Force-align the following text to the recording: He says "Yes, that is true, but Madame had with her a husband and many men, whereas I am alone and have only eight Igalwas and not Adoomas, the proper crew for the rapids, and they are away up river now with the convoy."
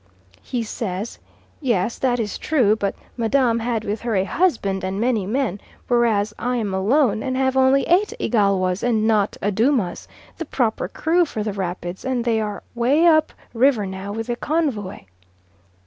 He 0.41 0.63
says 0.63 1.19
"Yes, 1.59 1.99
that 1.99 2.19
is 2.19 2.39
true, 2.39 2.75
but 2.75 2.95
Madame 3.15 3.59
had 3.59 3.83
with 3.85 4.01
her 4.01 4.15
a 4.15 4.23
husband 4.23 4.83
and 4.83 4.99
many 4.99 5.27
men, 5.27 5.61
whereas 5.87 6.33
I 6.39 6.55
am 6.57 6.73
alone 6.73 7.21
and 7.21 7.37
have 7.37 7.55
only 7.55 7.83
eight 7.83 8.11
Igalwas 8.19 8.81
and 8.81 9.05
not 9.05 9.37
Adoomas, 9.43 10.07
the 10.39 10.45
proper 10.45 10.87
crew 10.87 11.23
for 11.23 11.43
the 11.43 11.53
rapids, 11.53 12.03
and 12.03 12.25
they 12.25 12.41
are 12.41 12.63
away 12.75 13.05
up 13.05 13.31
river 13.53 13.85
now 13.85 14.11
with 14.11 14.25
the 14.25 14.35
convoy." 14.35 15.01